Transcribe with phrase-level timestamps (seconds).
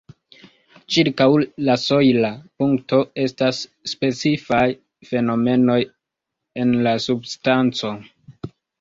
[0.95, 1.27] Ĉirkaŭ
[1.67, 2.31] la sojla
[2.63, 3.61] punkto estas
[3.93, 4.65] specifaj
[5.13, 5.81] fenomenoj
[6.65, 7.97] en la substanco.